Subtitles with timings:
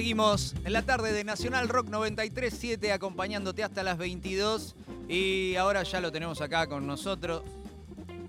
[0.00, 4.74] Seguimos en la tarde de Nacional Rock 93.7 acompañándote hasta las 22
[5.10, 7.42] y ahora ya lo tenemos acá con nosotros.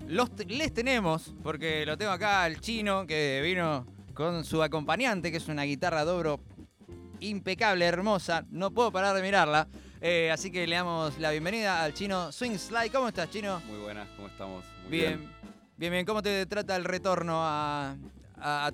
[0.06, 5.38] Los les tenemos, porque lo tengo acá al chino que vino con su acompañante, que
[5.38, 6.40] es una guitarra dobro
[7.20, 8.44] impecable, hermosa.
[8.50, 9.66] No puedo parar de mirarla.
[10.02, 12.92] Eh, así que le damos la bienvenida al chino Swing Slide.
[12.92, 13.62] ¿Cómo estás, chino?
[13.66, 14.62] Muy buenas, ¿cómo estamos?
[14.82, 15.30] Muy bien.
[15.78, 15.90] bien.
[15.90, 17.96] Bien, ¿Cómo te trata el retorno a,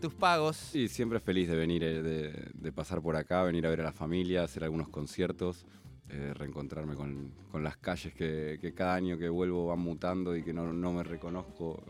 [0.01, 0.57] tus pagos?
[0.57, 3.93] Sí, siempre feliz de venir, eh, de, pasar por acá, venir a ver a la
[3.93, 5.67] familia, hacer algunos conciertos.
[6.11, 10.73] Eh, reencontrarme con, las calles que, cada año que vuelvo van mutando y que no,
[10.73, 11.85] me reconozco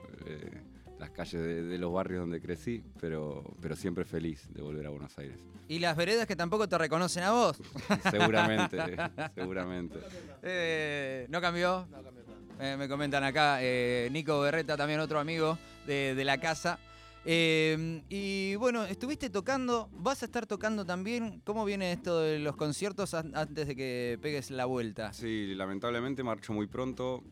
[0.98, 5.16] las calles de, los barrios donde crecí, pero, pero siempre feliz de volver a Buenos
[5.18, 5.38] Aires.
[5.68, 7.58] Y las veredas que tampoco te reconocen a vos.
[8.10, 8.78] seguramente,
[9.34, 9.98] seguramente.
[10.42, 11.86] Eh, ¿No cambió?
[11.90, 12.22] No cambió
[12.58, 12.76] nada.
[12.76, 16.78] me comentan acá, eh, Nico Berreta, también otro amigo de, la casa.
[17.24, 21.40] Eh, y bueno, estuviste tocando, vas a estar tocando también.
[21.44, 25.12] ¿Cómo viene esto de los conciertos antes de que pegues la vuelta?
[25.12, 27.22] Sí, lamentablemente marcho muy pronto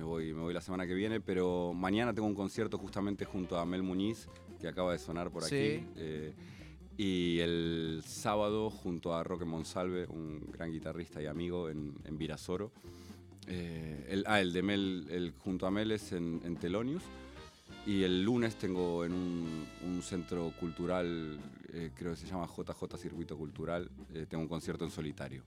[0.00, 3.58] me voy, me voy la semana que viene, pero mañana tengo un concierto justamente junto
[3.58, 4.28] a Mel Muñiz,
[4.60, 5.84] que acaba de sonar por aquí.
[5.96, 6.32] Eh,
[6.96, 12.72] y el sábado junto a Roque Monsalve, un gran guitarrista y amigo en, en Virasoro.
[13.46, 17.02] Eh, el, ah, el de Mel, el, junto a Mel es en, en Telonius.
[17.86, 21.38] Y el lunes tengo en un, centro cultural,
[21.72, 23.90] eh, creo que se llama JJ Circuito Cultural,
[24.28, 25.44] tengo un concierto en solitario.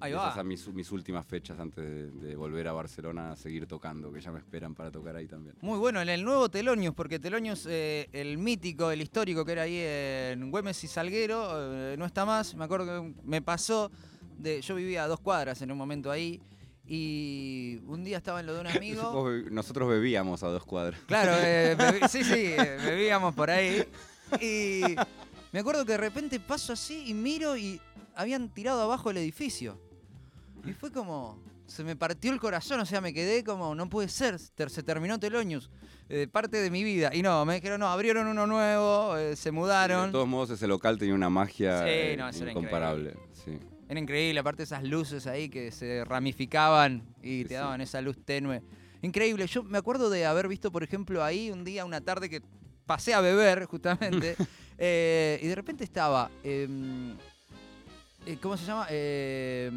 [0.00, 0.24] Ahí va.
[0.24, 4.32] Esas son mis, últimas fechas antes de, volver a Barcelona a seguir tocando, que ya
[4.32, 5.56] me esperan para tocar ahí también.
[5.60, 9.62] Muy bueno, en el nuevo Telonius, porque Telonius, eh, el mítico, el histórico que era
[9.62, 12.54] ahí en Güemes y Salguero, eh, no está más.
[12.54, 13.90] Me acuerdo que me pasó,
[14.38, 16.40] de, yo vivía a dos cuadras en un momento ahí.
[16.86, 19.30] Y un día estaba en lo de un amigo.
[19.50, 21.00] Nosotros bebíamos a dos cuadras.
[21.06, 21.76] Claro, eh,
[22.10, 22.54] sí, sí,
[22.84, 23.84] bebíamos por ahí.
[24.40, 24.82] Y
[25.52, 27.80] me acuerdo que de repente paso así y miro y
[28.14, 29.78] habían tirado abajo el edificio.
[30.66, 34.08] Y fue como, se me partió el corazón, o sea, me quedé como, no puede
[34.08, 35.70] ser, se terminó Telonius,
[36.08, 37.10] eh, parte de mi vida.
[37.12, 40.06] Y no, me dijeron, no, abrieron uno nuevo, eh, se mudaron.
[40.06, 43.14] de todos modos, ese local tenía una magia eh, incomparable.
[43.46, 48.62] Era increíble, aparte esas luces ahí que se ramificaban y te daban esa luz tenue.
[49.02, 52.42] Increíble, yo me acuerdo de haber visto, por ejemplo, ahí un día, una tarde que
[52.86, 54.36] pasé a beber, justamente,
[54.78, 57.14] y de repente estaba em,
[58.26, 58.86] eh, ¿Cómo se llama?
[58.88, 59.70] Eh,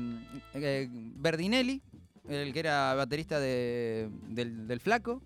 [0.53, 1.81] eh, Berdinelli,
[2.29, 5.21] el que era baterista del, Flaco.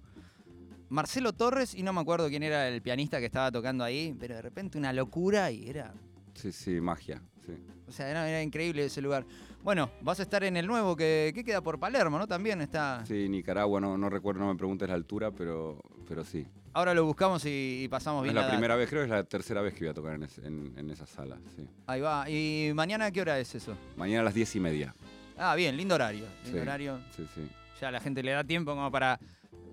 [0.90, 4.36] Marcelo Torres, y no me acuerdo quién era el pianista que estaba tocando ahí, pero
[4.36, 5.94] de repente una locura y era.
[6.34, 7.22] Sí, sí, magia.
[7.46, 7.54] Sí.
[7.88, 9.26] O sea, era, increíble ese lugar.
[9.64, 12.28] Bueno, vas a estar en el nuevo que, queda por Palermo, ¿no?
[12.28, 13.06] También está.
[13.06, 16.46] Sí, Nicaragua, no, no recuerdo, no me preguntes la altura, pero, pero sí.
[16.74, 18.38] Ahora lo buscamos y, pasamos bien.
[18.38, 20.90] Es la, primera vez, creo que es la tercera vez que voy a tocar en,
[20.90, 21.38] esa sala.
[21.56, 21.68] Sí.
[21.86, 22.30] Ahí va.
[22.30, 23.76] ¿Y mañana a qué hora es eso?
[23.98, 24.96] Mañana a las diez y media.
[25.38, 26.26] Ah, bien, lindo horario.
[26.46, 27.00] Lindo horario.
[27.16, 27.42] Sí, sí.
[27.82, 29.20] Ya la gente le da tiempo como para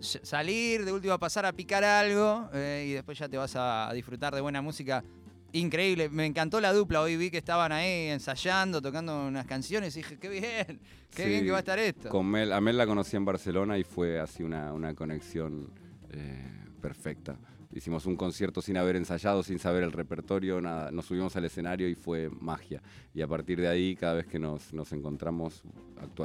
[0.00, 3.90] salir, de último a pasar a picar algo eh, y después ya te vas a,
[3.92, 5.04] disfrutar de buena música.
[5.52, 7.00] Increíble, me encantó la dupla.
[7.00, 10.80] Hoy vi que estaban ahí ensayando, tocando unas canciones y dije, qué bien,
[11.14, 12.10] qué bien que va a estar esto.
[12.10, 15.70] Con Mel, a Mel la conocí en Barcelona y fue así una, una conexión.
[16.10, 17.38] Eh, perfecta.
[17.70, 20.90] Hicimos un concierto sin haber ensayado, sin saber el repertorio, nada.
[20.90, 22.80] Nos subimos al escenario y fue magia.
[23.12, 25.62] Y a partir de ahí, cada vez que nos, encontramos,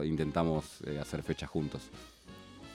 [0.03, 1.89] intentamos eh, hacer fechas juntos.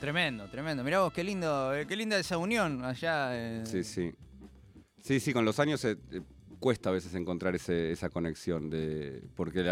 [0.00, 0.84] Tremendo, tremendo.
[0.84, 3.65] Mirá vos, qué lindo, eh, qué linda esa unión allá.
[3.65, 4.12] Sí, sí.
[5.03, 5.97] Sí, sí, con los años eh,
[6.59, 9.63] cuesta a veces encontrar esa conexión, de, porque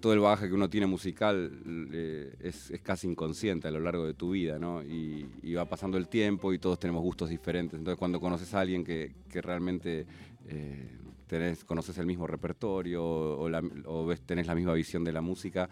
[0.00, 1.50] todo el bagaje que uno tiene musical
[1.92, 4.58] eh, es, casi inconsciente a lo largo de tu vida.
[4.84, 7.78] Y, va pasando el tiempo y todos tenemos gustos diferentes.
[7.78, 10.06] Entonces, cuando conoces a alguien que, realmente
[10.46, 15.68] eh, conoces el mismo repertorio o, ves, tenés la misma visión de la música,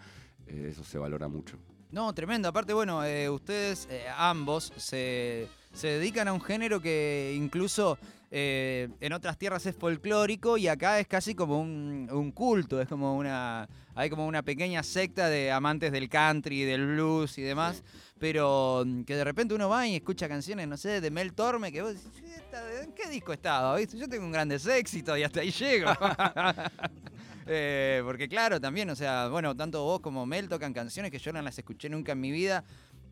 [0.47, 1.57] eh, eso se valora mucho.
[1.91, 2.47] No, tremendo.
[2.47, 3.87] Aparte, bueno, ustedes
[4.17, 7.97] ambos se, se dedican a un género que incluso
[8.31, 13.15] eh, en otras tierras es folclórico y acá es casi como un, culto, es como
[13.15, 13.67] una.
[13.93, 17.81] Hay como una pequeña secta de amantes del country, del blues y demás,
[18.19, 21.71] pero mm, que de repente uno va y escucha canciones, no sé, de Mel Torme,
[21.71, 22.11] que vos decís,
[22.83, 23.79] ¿en qué disco estaba?
[23.81, 25.91] Yo tengo un grandes éxitos y hasta ahí llego.
[27.47, 31.31] Eh, porque claro, también, o sea, bueno, tanto vos como Mel tocan canciones que yo
[31.31, 32.63] no las escuché nunca en mi vida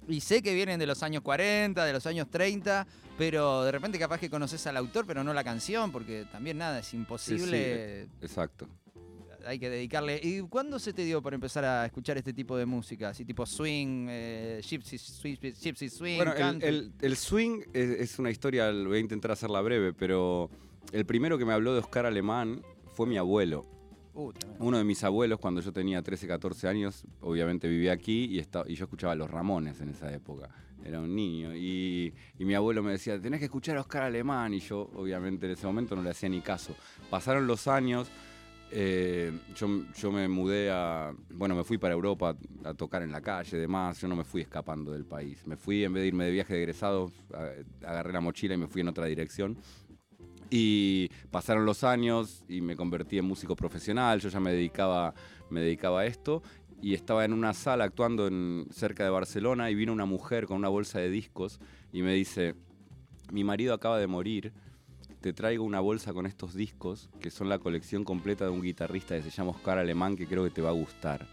[0.08, 2.86] y sé que vienen de los años 40, de los años 30,
[3.18, 6.80] pero de repente capaz que conoces al autor, pero no la canción, porque también nada,
[6.80, 8.08] es imposible.
[8.22, 8.68] exacto.
[9.46, 10.22] Hay que dedicarle.
[10.24, 13.10] ¿Y cuándo se te dio por empezar a escuchar este tipo de música?
[13.10, 14.98] Así tipo swing, eh, gypsy,
[15.90, 16.16] swing.
[16.16, 20.50] Bueno, el, swing es, una historia, voy a intentar hacerla breve, pero
[20.94, 22.62] el primero que me habló de Oscar Alemán
[22.94, 23.66] fue mi abuelo.
[24.16, 24.32] Uh.
[24.60, 28.64] Uno de mis abuelos, cuando yo tenía 13, 14 años, obviamente vivía aquí y, esta-
[28.68, 30.50] y yo escuchaba a los Ramones en esa época.
[30.86, 31.56] Era un niño.
[31.56, 34.54] Y, y mi abuelo me decía, tenés que escuchar a Oscar Alemán.
[34.54, 36.76] Y yo, obviamente, en ese momento no le hacía ni caso.
[37.10, 38.10] Pasaron los años.
[38.72, 41.14] eh, yo, yo me mudé a.
[41.30, 42.36] Bueno, me fui para Europa
[42.66, 44.02] a, tocar en la calle, demás.
[44.02, 45.46] Yo no me fui escapando del país.
[45.48, 48.58] Me fui, en vez de irme de viaje de egresados, a- agarré la mochila y
[48.58, 49.58] me fui en otra dirección.
[50.56, 54.20] Y pasaron los años y me convertí en músico profesional.
[54.20, 55.16] Yo ya me dedicaba,
[55.50, 56.44] me dedicaba a esto.
[56.80, 58.30] Y estaba en una sala actuando
[58.70, 61.60] cerca de Barcelona y vino una mujer con una bolsa de discos
[61.92, 62.54] y me dice,
[63.32, 64.54] mi marido acaba de morir,
[65.22, 69.16] te traigo una bolsa con estos discos que son la colección completa de un guitarrista
[69.16, 71.26] que se llama Oscar Alemán que creo que te va a gustar.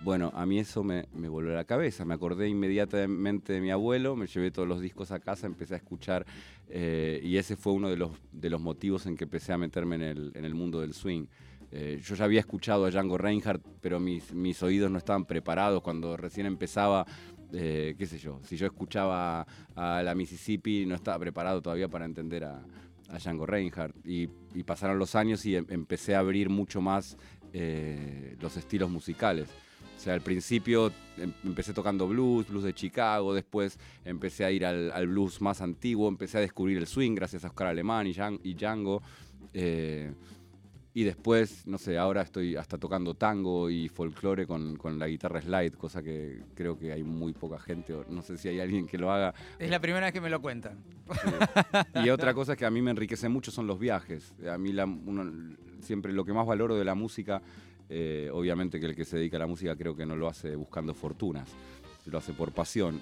[0.00, 2.04] Bueno, a mí eso me, me volvió a la cabeza.
[2.04, 5.78] Me acordé inmediatamente de mi abuelo, me llevé todos los discos a casa, empecé a
[5.78, 6.24] escuchar
[6.70, 10.54] eh, y ese fue uno de los, motivos en que empecé a meterme en el,
[10.54, 11.26] mundo del swing.
[11.70, 16.16] Eh, yo ya había escuchado a Django Reinhardt, pero mis, oídos no estaban preparados cuando
[16.16, 17.06] recién empezaba,
[17.52, 22.04] eh, qué sé yo, si yo escuchaba a la Mississippi no estaba preparado todavía para
[22.04, 22.62] entender a,
[23.08, 23.96] a Django Reinhardt.
[24.06, 24.28] Y,
[24.64, 27.16] pasaron los años y em- empecé a abrir mucho más
[28.40, 29.48] los estilos musicales.
[29.98, 34.64] O sea, al principio em- empecé tocando blues, blues de Chicago, después empecé a ir
[34.64, 38.14] al, al blues más antiguo, empecé a descubrir el swing gracias a Oscar Alemán y,
[38.14, 39.02] Jan- y Django.
[39.52, 40.12] eh,
[40.94, 45.40] y después, no sé, ahora estoy hasta tocando tango y folclore con, con la guitarra
[45.40, 48.98] slide, cosa que creo que hay muy poca gente, no sé si hay alguien que
[48.98, 49.32] lo haga.
[49.60, 50.78] Es la primera vez que me lo cuentan.
[52.04, 54.32] Y otra cosa que a mí me enriquece mucho son los viajes.
[54.50, 57.42] A mí la- uno- siempre lo que más valoro de la música,
[57.88, 60.56] eh, obviamente que el que se dedica a la música creo que no lo hace
[60.56, 61.48] buscando fortunas,
[62.06, 63.00] lo hace por pasión.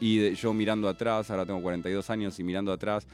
[0.00, 3.06] Y yo mirando atrás, ahora tengo 42 años y mirando atrás,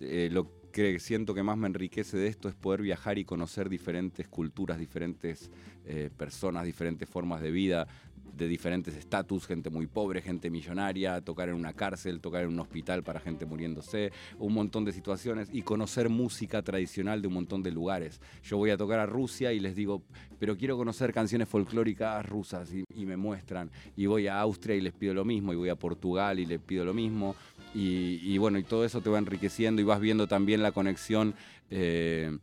[0.00, 3.68] eh, lo que siento que más me enriquece de esto es poder viajar y conocer
[3.68, 5.50] diferentes culturas, diferentes
[5.84, 7.88] eh, personas, diferentes formas de vida,
[8.32, 12.60] de diferentes estatus, gente muy pobre, gente millonaria, tocar en una cárcel, tocar en un
[12.60, 17.62] hospital para gente muriéndose, un montón de situaciones y conocer música tradicional de un montón
[17.62, 18.20] de lugares.
[18.42, 20.02] Yo voy a tocar a Rusia y les digo,
[20.38, 23.70] pero quiero conocer canciones folclóricas rusas y, me muestran.
[23.96, 26.60] Y voy a Austria y les pido lo mismo, y voy a Portugal y les
[26.60, 27.34] pido lo mismo.
[27.74, 31.34] Y, y bueno, y todo eso te va enriqueciendo y vas viendo también la conexión
[31.70, 32.38] eh,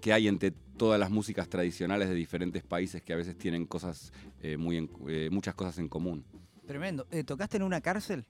[0.00, 4.12] que hay entre todas las músicas tradicionales de diferentes países que a veces tienen cosas
[4.40, 6.24] eh, muy en- eh, muchas cosas en común.
[6.66, 7.06] Tremendo.
[7.10, 8.24] Eh, ¿Tocaste en una cárcel?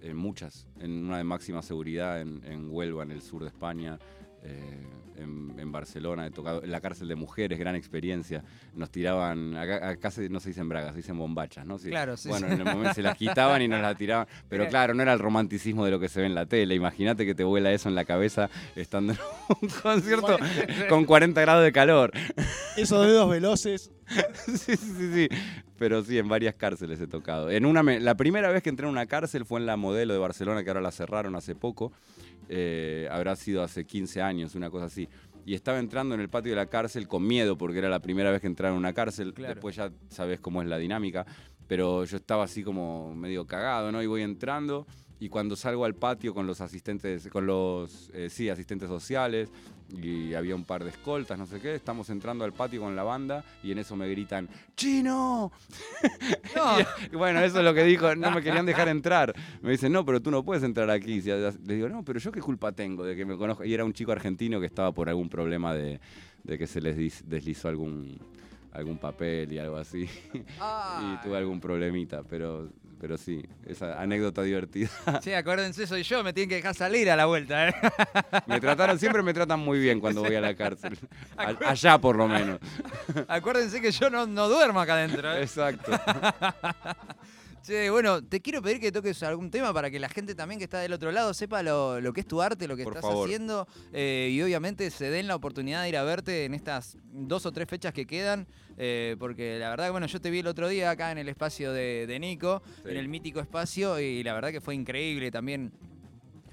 [0.00, 3.98] En muchas, en una de máxima seguridad en, en Huelva, en el sur de España,
[4.44, 4.80] eh,
[5.16, 8.42] en, en Barcelona, he tocado en la cárcel de mujeres, gran experiencia.
[8.74, 11.78] Nos tiraban, acá, acá se- no se dicen bragas, se dicen bombachas, ¿no?
[11.78, 11.88] Sí.
[11.88, 12.54] Claro, sí, Bueno, sí.
[12.54, 14.26] en el momento se las quitaban y nos las tiraban.
[14.48, 16.74] Pero Era- claro, no era el romanticismo de lo que se ve en la tele.
[16.74, 19.18] Imagínate que te vuela eso en la cabeza estando en
[19.62, 20.36] un concierto
[20.88, 22.10] con 40 grados de calor.
[22.76, 23.92] Esos dedos veloces.
[24.46, 25.28] sí, sí, sí, sí.
[25.78, 27.50] Pero sí, en varias cárceles he tocado.
[27.50, 30.12] En una me- la primera vez que entré en una cárcel fue en la Modelo
[30.12, 31.92] de Barcelona, que ahora la cerraron hace poco.
[32.48, 35.08] Eh, habrá sido hace 15 años, una cosa así.
[35.46, 38.30] Y estaba entrando en el patio de la cárcel con miedo, porque era la primera
[38.30, 39.34] vez que entraba en una cárcel.
[39.34, 39.54] Claro.
[39.54, 41.26] Después ya sabes cómo es la dinámica.
[41.66, 44.02] Pero yo estaba así como medio cagado, ¿no?
[44.02, 44.86] Y voy entrando.
[45.24, 49.48] Y cuando salgo al patio con los asistentes, con los, eh, sí, asistentes sociales,
[49.88, 53.04] y había un par de escoltas, no sé qué, estamos entrando al patio con la
[53.04, 55.50] banda y en eso me gritan, ¡Chino!
[56.54, 56.76] No.
[57.10, 59.34] Y bueno, eso es lo que dijo, no me querían dejar entrar.
[59.62, 61.22] Me dicen, no, pero tú no puedes entrar aquí.
[61.22, 63.64] Les digo, no, pero yo qué culpa tengo de que me conozco.
[63.64, 66.00] Y era un chico argentino que estaba por algún problema de,
[66.42, 68.18] de que se les deslizó algún,
[68.74, 70.06] algún papel y algo así.
[70.60, 71.16] Ah.
[71.18, 72.68] Y tuve algún problemita, pero,
[73.04, 74.88] pero sí, esa anécdota divertida.
[75.22, 77.68] Sí, acuérdense, soy yo, me tienen que dejar salir a la vuelta.
[77.68, 77.74] ¿eh?
[78.46, 80.98] Me trataron, siempre me tratan muy bien cuando voy a la cárcel.
[81.36, 82.60] Allá por lo menos.
[83.28, 85.34] Acuérdense que yo no, no duermo acá adentro.
[85.34, 85.42] ¿eh?
[85.42, 85.92] Exacto.
[87.64, 90.64] Che, bueno, te quiero pedir que toques algún tema para que la gente también que
[90.64, 93.08] está del otro lado sepa lo, lo que es tu arte, lo que Por estás
[93.10, 93.24] favor.
[93.26, 97.46] haciendo eh, y obviamente se den la oportunidad de ir a verte en estas dos
[97.46, 100.46] o tres fechas que quedan, eh, porque la verdad que bueno, yo te vi el
[100.46, 102.90] otro día acá en el espacio de, de Nico, Sí.
[102.90, 105.72] en el mítico espacio y la verdad que fue increíble también.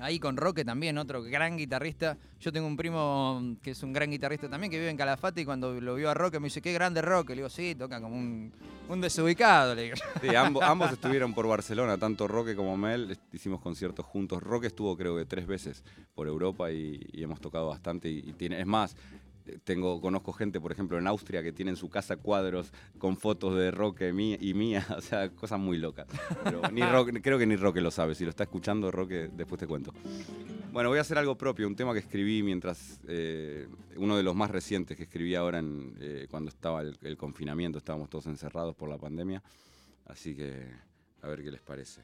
[0.01, 2.17] Ahí con Roque también, otro gran guitarrista.
[2.39, 5.46] Yo tengo un primo que es un gran guitarrista también que vive en Calafate y
[5.46, 7.34] cuando lo vio a Roque me dice, qué grande Roque.
[7.34, 8.51] Le digo, sí, toca como un,
[8.89, 9.75] un desubicado.
[9.75, 13.15] Sí, ambos, estuvieron por Barcelona, tanto Roque como Mel.
[13.31, 14.41] Hicimos conciertos juntos.
[14.41, 15.84] Roque estuvo creo que tres veces
[16.15, 18.10] por Europa y, hemos tocado bastante.
[18.10, 18.96] Y, y es más,
[19.63, 23.55] tengo, conozco gente, por ejemplo, en Austria que tiene en su casa cuadros con fotos
[23.58, 24.86] de Roque y mía.
[24.98, 26.08] O sea, cosas muy locas.
[26.43, 28.15] Pero ni Roque- creo que ni Roque lo sabe.
[28.15, 29.93] Si lo está escuchando, Roque, después te cuento.
[30.72, 33.67] Bueno, voy a hacer algo propio, un tema que escribí mientras, eh,
[33.98, 37.77] uno de los más recientes que escribí ahora en, eh, cuando estaba el, el confinamiento,
[37.77, 39.43] estábamos todos encerrados por la pandemia,
[40.05, 40.67] así que
[41.22, 42.01] a ver qué les parece.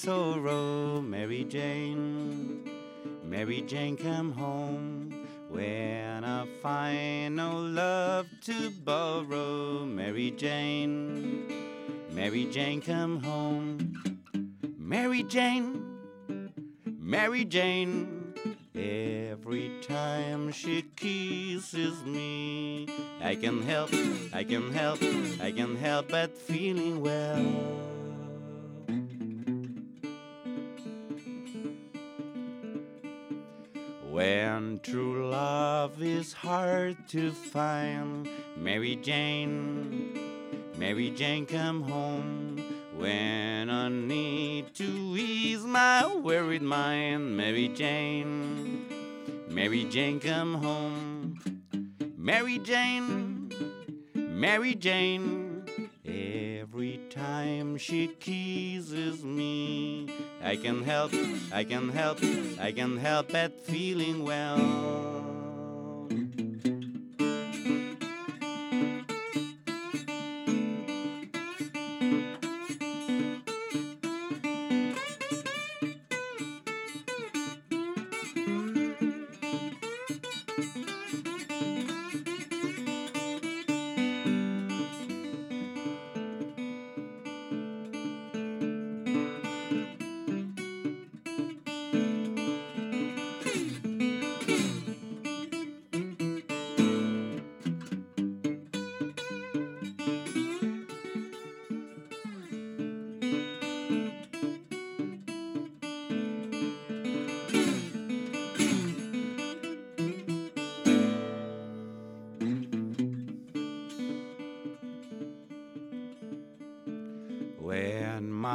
[0.00, 2.64] Sorrow, Mary Jane,
[3.22, 5.26] Mary Jane, come home.
[5.50, 11.52] When I find no love to borrow, Mary Jane,
[12.12, 14.22] Mary Jane, come home.
[14.78, 15.84] Mary Jane,
[16.86, 18.32] Mary Jane.
[18.74, 22.88] Every time she kisses me,
[23.20, 23.90] I can help,
[24.32, 25.02] I can help,
[25.42, 27.79] I can help but feeling well.
[34.10, 40.18] When true love is hard to find, Mary Jane,
[40.76, 42.60] Mary Jane, come home.
[42.96, 48.84] When I need to ease my worried mind, Mary Jane,
[49.48, 51.38] Mary Jane, come home.
[52.16, 53.52] Mary Jane,
[54.14, 55.64] Mary Jane.
[56.04, 60.08] Every time she kisses me,
[60.42, 61.12] I can help,
[61.52, 62.18] I can help,
[62.58, 65.19] I can help but feeling well.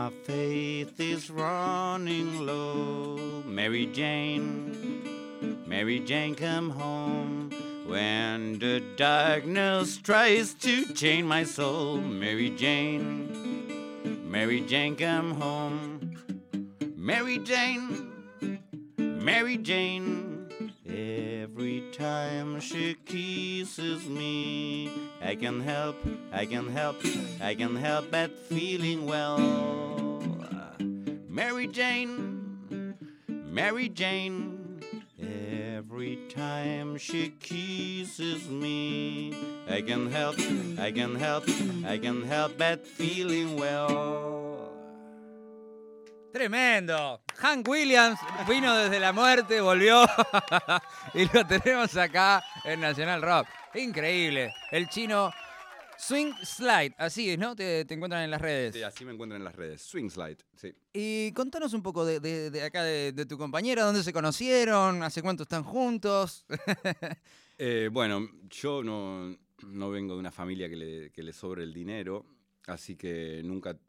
[0.05, 5.01] My faith is running low, Mary Jane,
[5.65, 7.49] Mary Jane, come home.
[7.87, 16.15] When the darkness tries to chain my soul, Mary Jane, Mary Jane, come home.
[16.95, 18.11] Mary Jane,
[18.99, 20.47] Mary Jane.
[20.87, 25.95] Every time she kisses me, I can help,
[26.31, 26.97] I can help,
[27.41, 29.94] I can help but feeling well.
[31.35, 32.95] Mary Jane,
[33.27, 34.79] Mary Jane.
[35.19, 39.35] Every time she kisses me,
[39.69, 40.37] I can help,
[40.79, 41.43] I can help,
[41.85, 44.71] I can help but feeling well.
[46.33, 47.19] Tremendo.
[47.37, 50.05] Hank Williams vino desde la muerte, volvió
[51.13, 53.47] y lo tenemos acá en Nacional Rock.
[53.73, 54.53] Increíble.
[54.71, 55.33] El chino
[55.97, 57.55] Swing Slide, así es, ¿no?
[57.55, 58.73] Te, te encuentran en las redes.
[58.75, 59.81] Sí, así me encuentran en las redes.
[59.81, 60.73] Swing Slide, sí.
[60.93, 65.01] Y contanos un poco de, de- de acá de, de tu compañera, dónde se conocieron,
[65.03, 66.45] hace cuánto están juntos.
[67.57, 69.33] Eh, bueno, yo no,
[69.65, 72.25] no vengo de una familia que le, que le sobre el dinero,
[72.67, 73.79] así que nunca,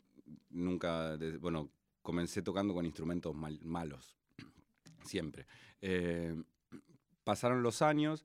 [0.51, 4.17] nunca, bueno, comencé tocando con instrumentos mal- malos,
[5.05, 5.47] siempre.
[5.81, 6.41] Eh,
[7.25, 8.25] pasaron los años,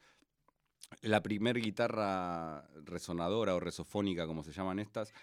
[1.02, 5.14] la primer guitarra resonadora o resofónica, como se llaman estas,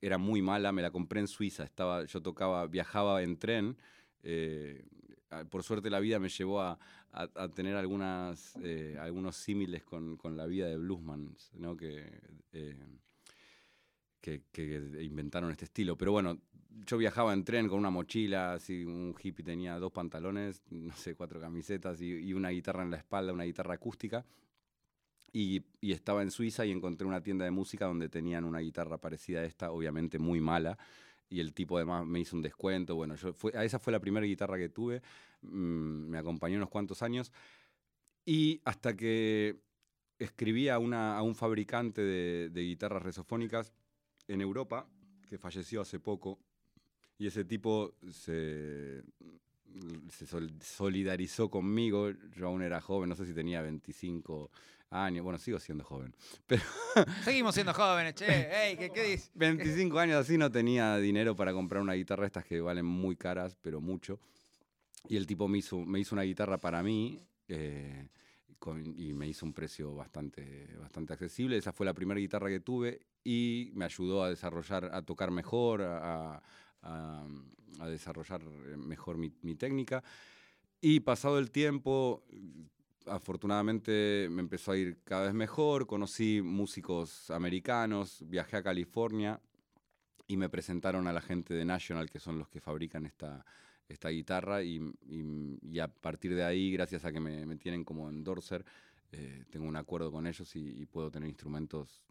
[0.00, 3.76] era muy mala, me la compré en Suiza, estaba, yo tocaba, viajaba en tren,
[4.22, 4.84] eh,
[5.30, 6.78] a- por suerte la vida me llevó a,
[7.12, 11.76] a- a tener algunas, eh, algunos símiles con, con la vida de Bluesman, ¿no?
[11.76, 12.20] que,
[12.52, 12.76] eh,
[14.20, 15.96] que, que inventaron este estilo.
[15.96, 16.38] Pero bueno,
[16.86, 21.14] yo viajaba en tren con una mochila, así un hippie tenía dos pantalones, no sé,
[21.14, 24.24] cuatro camisetas y, y una guitarra en la espalda, una guitarra acústica.
[25.32, 29.40] Y, estaba en Suiza y encontré una tienda de música donde tenían una guitarra parecida
[29.40, 30.78] a esta, obviamente muy mala.
[31.28, 32.94] Y el tipo además me hizo un descuento.
[32.94, 35.02] Bueno, yo esa fue la primera guitarra que tuve.
[35.42, 37.32] mm, me acompañó unos cuantos años.
[38.24, 39.60] Y hasta que
[40.18, 43.72] escribí a, una, a un fabricante de, de guitarras resofónicas
[44.28, 44.88] en Europa,
[45.28, 46.38] que falleció hace poco,
[47.18, 49.02] y ese tipo se,
[50.10, 50.26] se
[50.60, 52.10] solidarizó conmigo.
[52.34, 54.50] Yo aún era joven, no sé si tenía 25
[54.90, 55.24] años.
[55.24, 56.14] Bueno, sigo siendo joven.
[56.46, 56.62] Pero
[57.24, 58.26] Seguimos siendo jóvenes, che.
[58.26, 59.30] Ey, ¿qué, dices?
[59.34, 63.56] 25 años así no tenía dinero para comprar una guitarra estas que valen muy caras,
[63.62, 64.18] pero mucho.
[65.08, 67.20] Y el tipo me hizo, me hizo una guitarra para mí.
[67.48, 68.08] Eh,
[68.96, 71.56] y me hizo un precio bastante, bastante accesible.
[71.56, 75.82] Esa fue la primera guitarra que tuve y me ayudó a desarrollar, a tocar mejor,
[75.82, 76.42] a,
[77.86, 78.42] desarrollar
[78.76, 80.02] mejor mi, técnica.
[80.80, 82.24] Y pasado el tiempo,
[83.06, 89.40] afortunadamente me empezó a ir cada vez mejor, conocí músicos americanos, viajé a California
[90.26, 93.44] y me presentaron a la gente de National, que son los que fabrican esta,
[93.88, 94.80] esta guitarra y,
[95.80, 98.64] a partir de ahí, gracias a que me, tienen como endorser,
[99.12, 102.04] eh, tengo un acuerdo con ellos y, puedo tener instrumentos,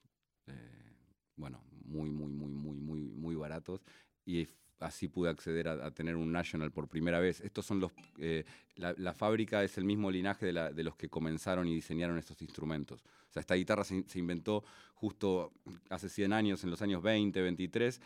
[0.48, 0.94] eh,
[1.36, 3.82] bueno, muy, muy, muy, muy, muy, muy baratos
[4.26, 4.48] y
[4.86, 7.42] así pude acceder a, tener un National por primera vez.
[7.42, 11.68] Estos son los, eh, la, fábrica es el mismo linaje de, de, los que comenzaron
[11.68, 13.02] y diseñaron estos instrumentos.
[13.30, 14.64] O sea, esta guitarra se, se inventó
[14.94, 15.52] justo
[15.90, 18.02] hace 100 años, en los años 20, 23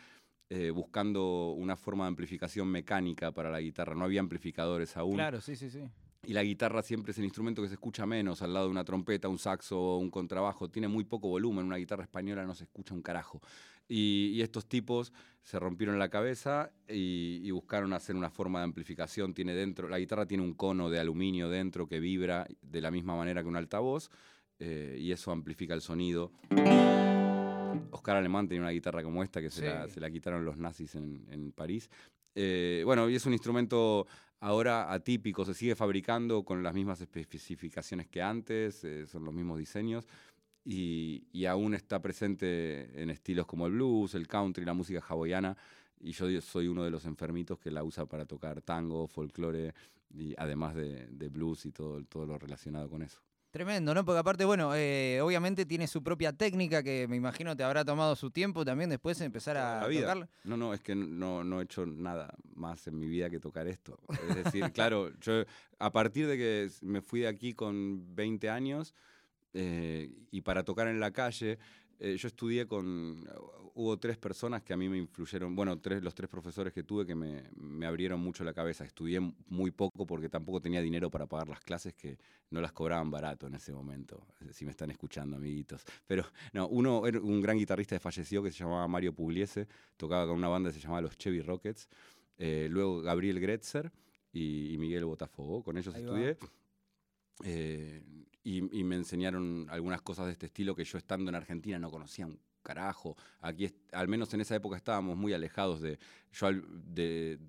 [0.52, 3.94] eh, buscando una forma de amplificación mecánica para la guitarra.
[3.94, 5.14] No había amplificadores aún.
[5.14, 5.84] Claro, sí, sí, sí.
[6.26, 8.84] Y la guitarra siempre es el instrumento que se escucha menos al lado de una
[8.84, 10.70] trompeta, un saxo un contrabajo.
[10.70, 11.66] Tiene muy poco volumen.
[11.66, 13.42] Una guitarra española no se escucha un carajo.
[13.88, 15.12] Y, estos tipos
[15.42, 19.34] se rompieron la cabeza y, buscaron hacer una forma de amplificación.
[19.34, 23.16] Tiene dentro, la guitarra tiene un cono de aluminio dentro que vibra de la misma
[23.16, 24.10] manera que un altavoz
[24.60, 26.32] eh, y eso amplifica el sonido.
[27.92, 29.66] Oscar Alemán tenía una guitarra como esta que se,
[30.00, 31.90] la, quitaron los nazis en, París.
[32.36, 34.06] Eh, bueno, y es un instrumento
[34.40, 39.58] ahora atípico, se sigue fabricando con las mismas especificaciones que antes, eh, son los mismos
[39.60, 40.08] diseños.
[40.66, 45.58] Y, aún está presente en estilos como el blues, el country, la música hawaiana.
[46.00, 49.74] Y yo soy uno de los enfermitos que la usa para tocar tango, folclore,
[50.14, 53.20] y además de, blues y todo, todo lo relacionado con eso.
[53.52, 54.06] Tremendo, ¿no?
[54.06, 58.16] Porque aparte, bueno, eh, obviamente tiene su propia técnica que me imagino te habrá tomado
[58.16, 60.30] su tiempo también después de empezar a tocarla.
[60.44, 63.68] No, no, es que no, no he hecho nada más en mi vida que tocar
[63.68, 64.00] esto.
[64.30, 65.46] Es decir, claro, yo
[65.80, 68.94] a partir de que me fui de aquí con 20 años
[69.54, 71.58] eh, y para tocar en la calle,
[72.00, 73.28] eh, yo estudié con,
[73.76, 77.06] hubo tres personas que a mí me influyeron, bueno, tres, los tres profesores que tuve
[77.06, 78.86] que me, me, abrieron mucho la cabeza.
[78.86, 82.18] Estudié muy poco porque tampoco tenía dinero para pagar las clases que
[82.52, 85.84] no las cobraban barato en ese momento, si me están escuchando, amiguitos.
[86.08, 90.26] Pero no, uno era un gran guitarrista que falleció que se llamaba Mario Pugliese, tocaba
[90.26, 91.90] con una banda que se llamaba los Chevy Rockets.
[92.38, 93.92] Eh, luego Gabriel Gretzer
[94.32, 96.38] y, Miguel Botafogo, con ellos estudié.
[97.44, 98.04] Eh,
[98.44, 102.26] y, me enseñaron algunas cosas de este estilo que yo estando en Argentina no conocía
[102.26, 103.16] un carajo.
[103.42, 106.00] Aquí, al menos en esa época, estábamos muy alejados de.
[106.32, 107.40] Yo, de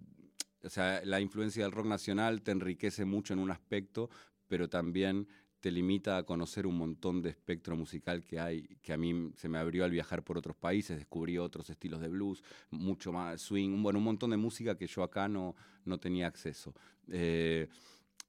[0.63, 4.11] o sea, la influencia del rock nacional te enriquece mucho en un aspecto,
[4.47, 5.27] pero también
[5.61, 9.49] te limita a conocer un montón de espectro musical que hay, que a mí se
[9.49, 13.83] me abrió al viajar por otros países, descubrí otros estilos de blues, mucho más swing,
[13.83, 16.75] bueno, un montón de música que yo acá no, no tenía acceso.
[17.09, 17.69] Eh,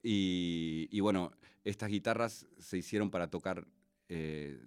[0.04, 1.32] y, bueno,
[1.64, 3.68] estas guitarras se hicieron para tocar
[4.10, 4.60] eh,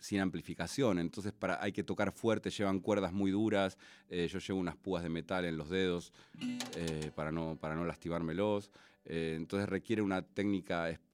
[0.00, 3.76] sin amplificación, entonces para, hay que tocar fuerte, llevan cuerdas muy duras,
[4.08, 6.12] eh, yo llevo unas púas de metal en los dedos
[6.76, 8.70] eh, para, no, para no lastimármelos,
[9.04, 11.07] entonces requiere una técnica especial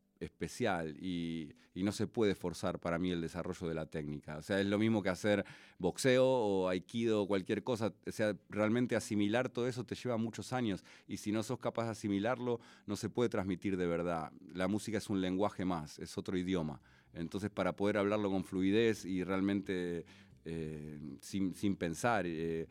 [1.00, 4.36] y, no se puede forzar para mí el desarrollo de la técnica.
[4.38, 5.44] O sea, es lo mismo que hacer
[5.78, 7.92] boxeo o aikido o cualquier cosa.
[8.06, 11.84] O sea, realmente asimilar todo eso te lleva muchos años y si no sos capaz
[11.86, 14.32] de asimilarlo, no se puede transmitir de verdad.
[14.52, 16.80] La música es un lenguaje más, es otro idioma.
[17.12, 20.04] Entonces, para poder hablarlo con fluidez y realmente
[20.44, 22.66] eh, sin, pensar, eh,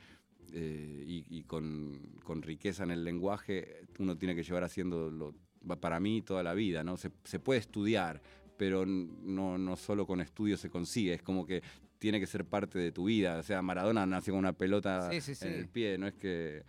[0.52, 5.34] eh, y, con, con, riqueza en el lenguaje, uno tiene que llevar haciéndolo
[5.80, 6.98] para mí toda la vida, ¿no?
[6.98, 8.22] Se, puede estudiar,
[8.58, 11.62] pero no, no solo con estudio se consigue, es como que
[12.04, 13.38] tiene que ser parte de tu vida.
[13.38, 16.64] O sea, Maradona nació con una pelota en el pie, no es que...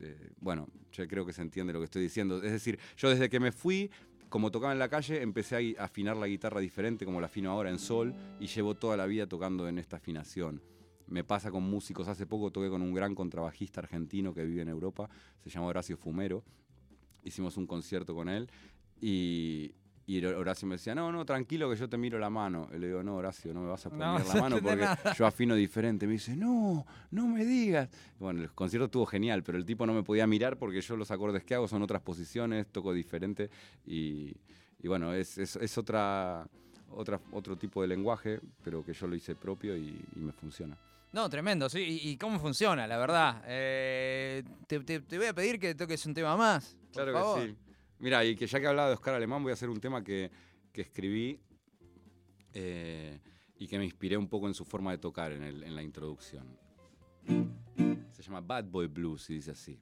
[0.00, 2.42] Eh, bueno, yo creo que se entiende lo que estoy diciendo.
[2.42, 3.90] Es decir, yo desde que me fui,
[4.30, 7.68] como tocaba en la calle, empecé a afinar la guitarra diferente, como la afino ahora
[7.68, 10.62] en sol, y llevo toda la vida tocando en esta afinación.
[11.06, 12.08] Me pasa con músicos.
[12.08, 15.10] Hace poco toqué con un gran contrabajista argentino que vive en Europa,
[15.44, 16.44] se llama Horacio Fumero,
[17.24, 18.48] hicimos un concierto con él
[19.00, 19.72] y,
[20.24, 22.68] Horacio me decía, no, no, tranquilo que yo te miro la mano.
[22.74, 25.54] Y le digo, no, Horacio, no me vas a poner la mano porque yo afino
[25.54, 26.06] diferente.
[26.06, 27.90] Me dice, no, no me digas.
[28.18, 31.10] Bueno, el concierto estuvo genial, pero el tipo no me podía mirar porque yo los
[31.10, 33.50] acordes que hago son otras posiciones, toco diferente
[33.86, 34.34] y,
[34.82, 36.48] bueno, es, es, otra,
[36.90, 40.78] otra, otro tipo de lenguaje, pero que yo lo hice propio y me funciona.
[41.12, 41.78] No, tremendo, sí.
[42.02, 43.42] ¿Y, y cómo funciona, la verdad?
[43.46, 46.76] Eh, te, te- te voy a pedir que toques un tema más.
[46.92, 47.40] por Claro favor.
[47.40, 47.56] que sí.
[48.00, 50.30] Mira, y que ya que hablaba de Oscar Alemán, voy a hacer un tema que,
[50.72, 51.40] que escribí
[52.52, 53.18] eh,
[53.58, 55.82] y que me inspiré un poco en su forma de tocar en, el- en la
[55.82, 56.46] introducción.
[58.12, 59.80] Se llama Bad Boy Blues y dice así.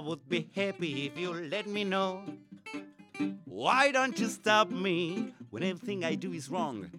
[0.00, 2.22] Would be happy if you let me know.
[3.44, 6.90] Why don't you stop me when everything I do is wrong?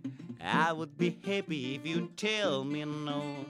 [0.44, 3.46] I would be happy if you tell me no.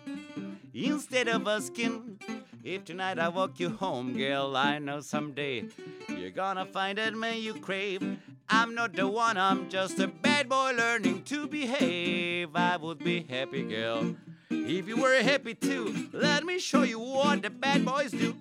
[0.73, 2.19] Instead of asking
[2.63, 5.65] if tonight I walk you home, girl, I know someday
[6.07, 8.17] you're gonna find that man you crave.
[8.49, 12.55] I'm not the one, I'm just a bad boy learning to behave.
[12.55, 14.15] I would be happy, girl.
[14.49, 18.35] If you were happy too, let me show you what the bad boys do.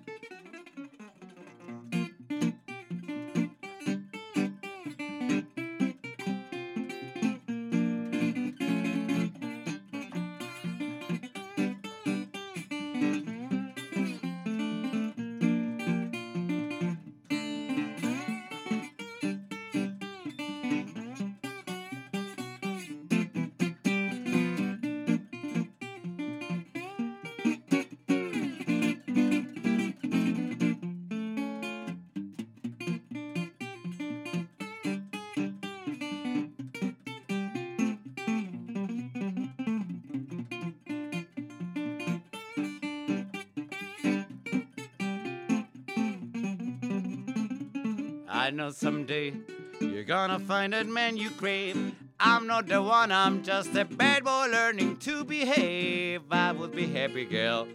[48.73, 49.33] Someday
[49.79, 51.93] you're gonna find that man you crave.
[52.19, 56.21] I'm not the one, I'm just a bad boy learning to behave.
[56.31, 57.67] I would be happy, girl.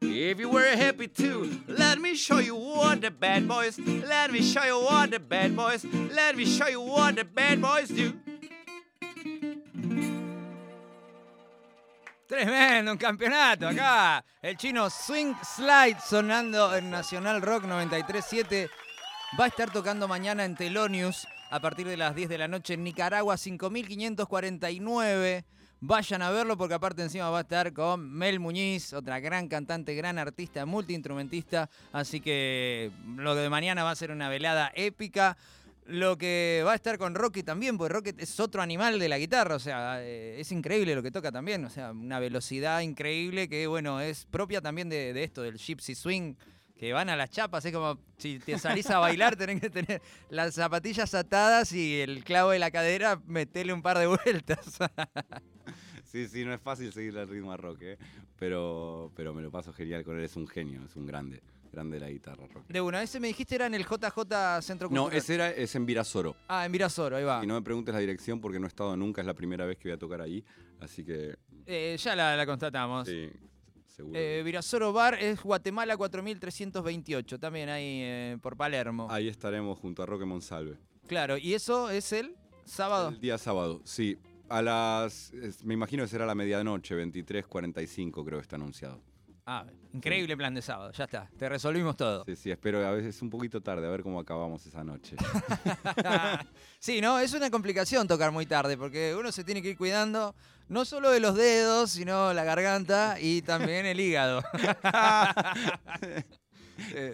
[0.00, 4.42] If you were happy too, let me show you what the bad boys, let me
[4.42, 8.12] show you what the bad boys, let me show you what the bad boys do.
[12.28, 14.24] Tremendo, un campeonato acá.
[14.42, 18.68] El chino Swing Slide sonando en Nacional Rock 93.7.
[19.38, 22.72] Va a estar tocando mañana en Telonius a partir de las 10 de la noche
[22.72, 25.44] en Nicaragua 5549.
[25.80, 29.94] Vayan a verlo porque aparte encima va a estar con Mel Muñiz, otra gran cantante,
[29.94, 31.68] gran artista, multiinstrumentista.
[31.92, 35.36] Así que lo de mañana va a ser una velada épica.
[35.84, 39.18] Lo que va a estar con Rocket también, porque Rocket es otro animal de la
[39.18, 43.48] guitarra, o sea, eh, es increíble lo que toca también, o sea, una velocidad increíble
[43.48, 46.34] que, bueno, es propia también de, de esto, del gypsy swing,
[46.78, 50.02] que van a las chapas, es como si te salís a bailar, tenés que tener
[50.30, 54.78] las zapatillas atadas y el clavo de la cadera, metele un par de vueltas.
[56.04, 57.98] Sí, sí, no es fácil seguir el ritmo a rock, ¿eh?
[58.38, 61.96] pero, pero me lo paso genial con él, es un genio, es un grande, grande
[61.98, 62.64] de la guitarra rock.
[62.68, 65.12] De una, ese me dijiste era en el JJ Centro No, Cultural.
[65.18, 66.36] ese era, es en Virasoro.
[66.48, 67.42] Ah, en Virasoro, ahí va.
[67.42, 69.76] Y no me preguntes la dirección porque no he estado nunca, es la primera vez
[69.78, 70.42] que voy a tocar ahí,
[70.80, 71.36] así que
[71.66, 73.06] Eh, ya la, la constatamos.
[73.08, 73.28] sí,
[73.96, 74.18] seguro.
[74.18, 79.08] Eh, Virasoro Bar es Guatemala 4328, también ahí eh, por Palermo.
[79.10, 80.76] Ahí estaremos junto a Roque Monsalve.
[81.06, 83.08] Claro, y eso es el sábado.
[83.08, 84.18] El día sábado, sí.
[84.48, 85.32] A las,
[85.64, 89.00] me imagino que será la medianoche, 23.45 creo que está anunciado.
[89.48, 92.24] Ah, increíble plan de sábado, ya está, te resolvimos todo.
[92.24, 95.14] Sí, sí, espero a veces un poquito tarde, a ver cómo acabamos esa noche.
[96.80, 100.34] sí, no, es una complicación tocar muy tarde porque uno se tiene que ir cuidando
[100.68, 104.42] no solo de los dedos, sino la garganta y también el hígado.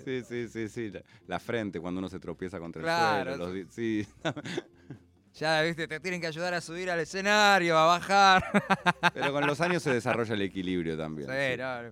[0.04, 0.90] Sí, sí, sí, sí.
[0.90, 3.30] La, la frente cuando uno se tropieza contra Claro.
[3.30, 3.54] el suelo.
[3.54, 4.04] los sí.
[5.34, 8.44] ya, viste, te tienen que ayudar a subir al escenario, a bajar.
[9.14, 11.28] Pero con los años se desarrolla el equilibrio también.
[11.28, 11.56] Sí, sí.
[11.58, 11.90] no, no.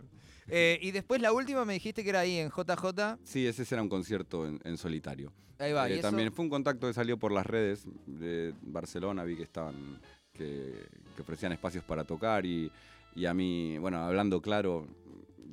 [0.49, 3.19] Eh, y después la última me dijiste que era ahí en JJ.
[3.23, 5.33] Sí, ese será un concierto en, en solitario.
[5.61, 8.53] Ahí va, Eh, y eso- también fue un contacto que salió por las redes de
[8.63, 10.01] Barcelona, vi que estaban,
[10.41, 12.71] que, que ofrecían espacios para tocar y,
[13.15, 14.87] y a mí, bueno, hablando claro,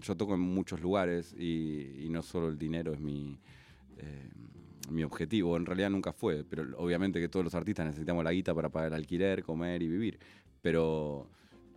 [0.01, 3.37] yo toco en muchos lugares y, y no solo el dinero es mi,
[3.97, 4.29] eh,
[4.89, 5.57] mi objetivo.
[5.57, 8.89] En realidad nunca fue, pero obviamente que todos los artistas necesitamos la guita para pagar
[8.89, 10.19] el alquiler, comer y vivir.
[10.61, 11.27] Pero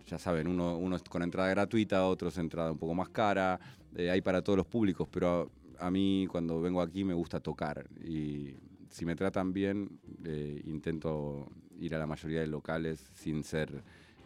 [0.06, 3.58] ya saben, uno, uno con entrada gratuita, otros entrada un poco más cara,
[3.96, 7.40] eh, hay para todos los públicos, pero a, a mí cuando vengo aquí me gusta
[7.40, 8.54] tocar y
[8.90, 11.48] si me tratan bien, eh, intento
[11.80, 13.82] ir a la mayoría de locales sin ser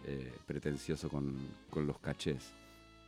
[0.06, 1.34] eh, pretencioso con,
[1.70, 2.52] con los cachés.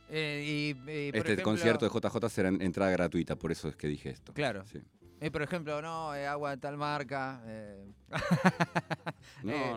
[0.09, 3.67] Eh, y, y, por Este ejemplo- concierto de JJ será en- entrada gratuita, por eso
[3.67, 4.33] es que dije esto.
[4.33, 4.63] Claro.
[4.71, 4.81] Sí.
[5.19, 7.41] Eh, por ejemplo, no, eh, agua de tal marca.
[7.45, 7.85] eh.
[9.43, 9.73] No, Eh,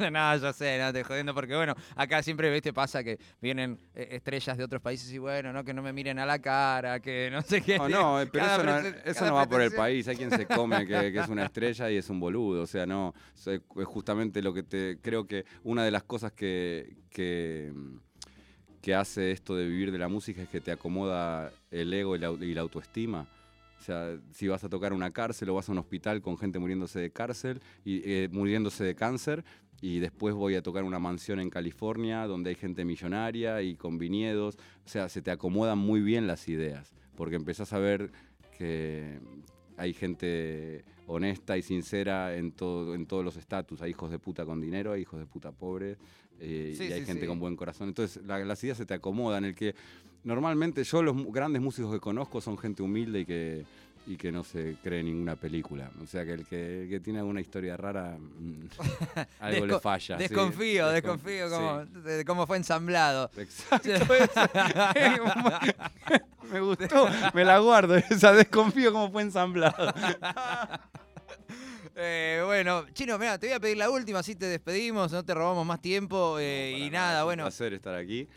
[0.00, 0.10] no.
[0.10, 4.56] no, yo sé, no te jodiendo, porque bueno, acá siempre viste pasa que vienen estrellas
[4.56, 7.42] de otros países y bueno, no que no me miren a la cara, que no
[7.42, 7.78] sé qué.
[7.78, 10.06] No, no, pero eso no, eso no va por el país.
[10.08, 12.62] Hay quien se come que, que es una estrella y es un boludo.
[12.62, 13.14] O sea, no.
[13.44, 14.98] Es justamente lo que te.
[15.02, 17.72] Creo que una de las cosas que, que,
[18.80, 22.18] que hace esto de vivir de la música es que te acomoda el ego y
[22.18, 23.26] la, au- y la autoestima.
[23.82, 26.60] O sea, si vas a tocar una cárcel o vas a un hospital con gente
[26.60, 29.44] muriéndose de cárcel y eh, muriéndose de cáncer,
[29.80, 33.98] y después voy a tocar una mansión en California donde hay gente millonaria y con
[33.98, 34.54] viñedos.
[34.84, 38.12] O sea, se te acomodan muy bien las ideas, porque empezás a ver
[38.56, 39.18] que
[39.76, 43.82] hay gente honesta y sincera en, todo, en todos los estatus.
[43.82, 45.98] Hay hijos de puta con dinero, hay hijos de puta pobres,
[46.38, 47.26] eh, Sí, y hay sí, gente sí.
[47.26, 47.88] con buen corazón.
[47.88, 49.44] Entonces, la- las ideas se te acomodan.
[49.44, 49.74] El que
[50.24, 53.64] normalmente yo los grandes músicos que conozco son gente humilde y que
[54.04, 55.88] y que no se cree ninguna película.
[56.02, 58.66] O sea que el que, el que tiene alguna historia rara, mm,
[59.40, 60.16] algo le falla.
[60.16, 60.22] sí.
[60.24, 61.54] Desconfío, Descon- desconfío sí.
[61.54, 63.30] cómo, de cómo fue ensamblado.
[63.36, 63.90] Exacto.
[66.52, 67.94] me gustó, me la guardo.
[67.96, 69.94] Esa desconfío cómo fue ensamblado.
[71.94, 75.34] Eh, bueno, Chino, mira, te voy a pedir la última, así te despedimos, no te
[75.34, 76.38] robamos más tiempo.
[76.40, 78.28] eh, y nada, bueno, Un placer estar aquí.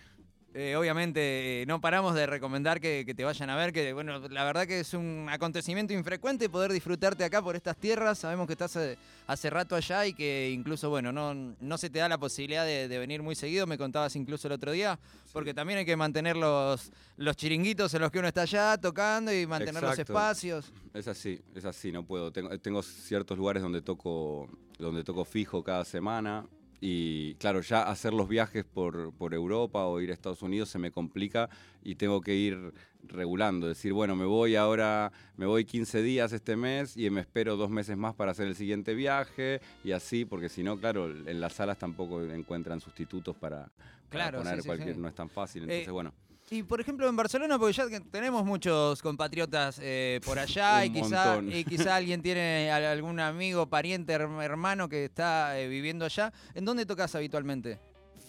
[0.57, 4.19] Eh, obviamente eh, no paramos de recomendar que, que te vayan a ver, que bueno,
[4.29, 8.19] la verdad que es un acontecimiento infrecuente poder disfrutarte acá por estas tierras.
[8.19, 11.99] Sabemos que estás hace, hace rato allá y que incluso, bueno, no, no se te
[11.99, 14.97] da la posibilidad de, de venir muy seguido, me contabas incluso el otro día,
[15.33, 19.33] porque también hay que mantener los, los chiringuitos en los que uno está allá tocando
[19.33, 20.71] y mantener los espacios.
[20.93, 22.31] Es así, es así, no puedo.
[22.31, 24.47] Tengo, tengo ciertos lugares donde toco,
[24.79, 26.47] donde toco fijo cada semana.
[26.81, 30.77] Y claro, ya hacer los viajes por, por Europa o ir a Estados Unidos se
[30.79, 31.49] me complica
[31.83, 33.67] y tengo que ir regulando.
[33.67, 37.69] Decir, bueno, me voy ahora, me voy 15 días este mes y me espero dos
[37.69, 41.53] meses más para hacer el siguiente viaje y así, porque si no, claro, en las
[41.53, 45.01] salas tampoco encuentran sustitutos para, para Claro, poner sí, sí, cualquier, sí.
[45.01, 45.63] no es tan fácil.
[45.63, 46.13] Entonces, Eh, bueno.
[46.51, 51.37] Y por ejemplo en Barcelona, porque ya tenemos muchos compatriotas eh, por allá y quizá,
[51.37, 51.51] montón.
[51.57, 56.31] y quizá alguien tiene algún amigo, pariente, herm- hermano que está eh, viviendo allá.
[56.53, 57.79] ¿En dónde tocas habitualmente?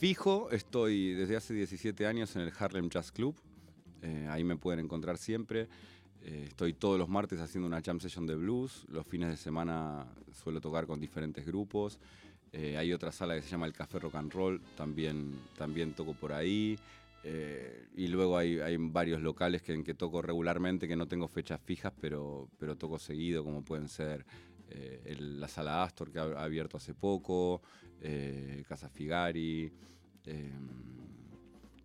[0.01, 3.37] Fijo, estoy desde hace 17 años en el Harlem Jazz Club.
[4.01, 5.69] Eh, ahí me pueden encontrar siempre.
[6.25, 8.85] Estoy todos los martes haciendo una jam session de blues.
[8.89, 10.07] Los fines de semana
[10.43, 12.01] suelo tocar con diferentes grupos.
[12.53, 14.61] Hay otra sala que se llama el Café Rock and Roll.
[14.77, 16.77] También, también toco por ahí.
[17.29, 21.61] Eh, y luego hay, varios locales que, en que toco regularmente, que no tengo fechas
[21.61, 24.25] fijas, pero, pero toco seguido, como pueden ser
[24.71, 27.63] eh, la sala Astor, que ha abierto hace poco,
[28.01, 29.73] eh, Casa Figari,
[30.25, 30.53] eh,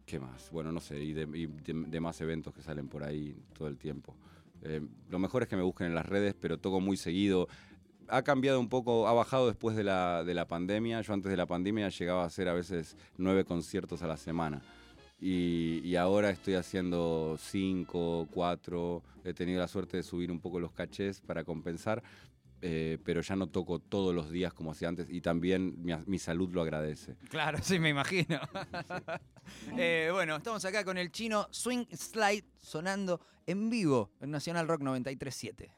[0.06, 0.52] ¿qué más?
[0.52, 4.16] Bueno, no sé, y, de, de- más eventos que salen por ahí todo el tiempo.
[4.62, 7.48] Eh, lo mejor es que me busquen en las redes, pero toco muy seguido.
[8.10, 11.02] Ha cambiado un poco, ha bajado después de la, de la pandemia.
[11.02, 14.62] Yo antes de la pandemia llegaba a hacer a veces nueve conciertos a la semana.
[15.24, 19.04] Y, ahora estoy haciendo cinco, cuatro.
[19.24, 22.02] He tenido la suerte de subir un poco los cachés para compensar,
[22.64, 26.18] eh, pero ya no toco todos los días como hacía antes y también mi, mi
[26.18, 27.16] salud lo agradece.
[27.30, 28.40] Claro, sí, me imagino.
[29.76, 34.82] Eh, bueno, estamos acá con el chino Swing Slide sonando en vivo en Nacional Rock
[34.82, 35.74] 937.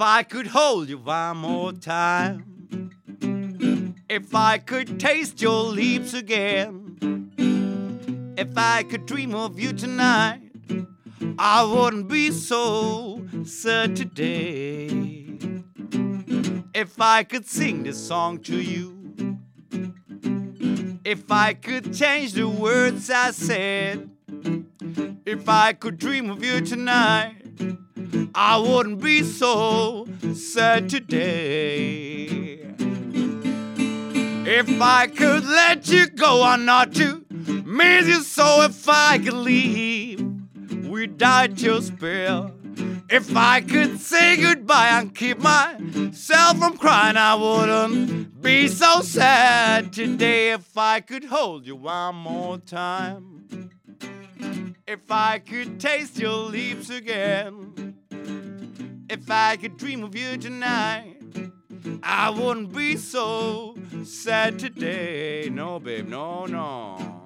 [0.00, 2.90] If I could hold you one more time,
[4.08, 7.34] if I could taste your lips again,
[8.38, 10.40] if I could dream of you tonight,
[11.38, 14.88] I wouldn't be so sad today.
[16.72, 18.96] If I could sing this song to you,
[21.04, 24.08] if I could change the words I said,
[25.26, 27.39] if I could dream of you tonight.
[28.34, 32.60] I wouldn't be so sad today.
[34.46, 37.24] If I could let you go or not to
[37.64, 40.20] miss you so if I could leave
[40.90, 42.52] we without your spell.
[43.08, 49.92] If I could say goodbye and keep myself from crying, I wouldn't be so sad
[49.92, 50.52] today.
[50.52, 53.39] If I could hold you one more time,
[54.90, 57.94] if I could taste your lips again,
[59.08, 61.16] if I could dream of you tonight,
[62.02, 65.48] I wouldn't be so sad today.
[65.48, 67.19] No, babe, no, no.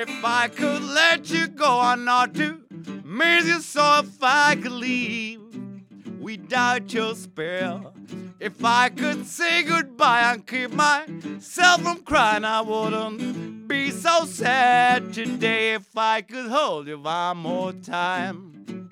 [0.00, 3.60] If I could let you go, I not miss you.
[3.60, 5.40] So if I could leave
[6.20, 7.92] without your spell,
[8.38, 15.12] if I could say goodbye and keep myself from crying, I wouldn't be so sad
[15.12, 15.74] today.
[15.74, 18.90] If I could hold you one more time,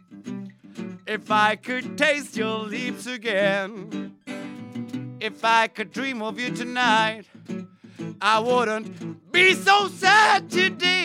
[1.06, 4.16] if I could taste your lips again,
[5.20, 7.26] if I could dream of you tonight.
[8.20, 11.00] I wouldn't be so sad today.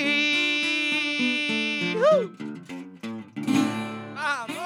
[1.95, 2.31] Woo!
[4.15, 4.57] ¡Vamos!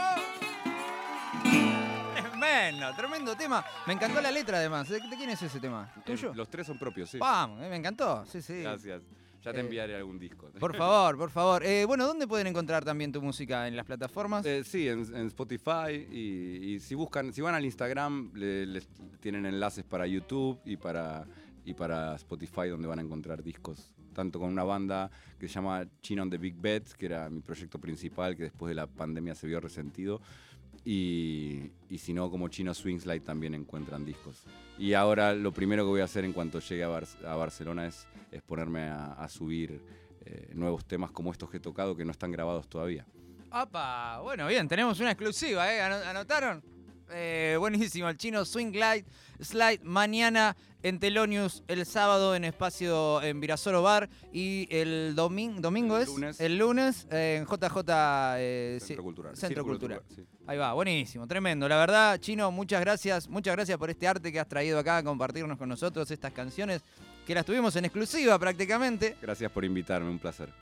[2.13, 3.63] Tremendo, tremendo tema.
[3.87, 4.87] Me encantó la letra además.
[4.89, 5.91] ¿De, de quién es ese tema?
[6.05, 6.33] ¿Tuyo?
[6.33, 7.17] Los tres son propios, sí.
[7.17, 8.25] Vamos, eh, me encantó.
[8.25, 8.61] Sí, sí.
[8.61, 9.01] Gracias.
[9.43, 10.49] Ya te Eh, enviaré algún disco.
[10.59, 11.63] Por favor, por favor.
[11.63, 13.67] Eh, bueno, ¿dónde pueden encontrar también tu música?
[13.67, 14.43] ¿En las plataformas?
[14.45, 18.87] Eh, sí, en, en Spotify y, y si buscan, si van al Instagram, le- les
[19.19, 21.25] tienen enlaces para YouTube y para,
[21.65, 25.85] y para Spotify donde van a encontrar discos, tanto con una banda que se llama
[26.01, 29.35] Chino on the Big Bets, que era mi proyecto principal, que después de la pandemia
[29.35, 30.21] se vio resentido,
[30.83, 34.43] y, y si no, como Chino Swingslide también encuentran discos.
[34.77, 37.87] Y ahora lo primero que voy a hacer en cuanto llegue a, Bar- a Barcelona
[37.87, 39.81] es, es ponerme a, a subir
[40.25, 43.05] eh, nuevos temas como estos que he tocado que no están grabados todavía.
[43.49, 44.19] ¡Apa!
[44.21, 45.81] Bueno, bien, tenemos una exclusiva, ¿eh?
[45.81, 46.61] Ano- ¿Anotaron?
[47.11, 49.05] Eh, buenísimo, el chino Swing Glide
[49.39, 55.97] Slide mañana en Telonius, el sábado en espacio en Virasoro Bar y el domingo, ¿domingo
[55.97, 56.07] es?
[56.07, 56.39] Lunes.
[56.39, 57.79] El lunes eh, en JJ
[58.37, 59.35] eh, Centro Cultural.
[59.35, 60.01] Centro Círculo Cultural.
[60.15, 60.25] sí.
[60.47, 61.67] Ahí va, buenísimo, tremendo.
[61.67, 65.03] La verdad, Chino, muchas gracias, muchas gracias por este arte que has traído acá a
[65.03, 66.83] compartirnos con nosotros estas canciones
[67.25, 69.17] que las tuvimos en exclusiva prácticamente.
[69.21, 70.49] Gracias por invitarme, un placer.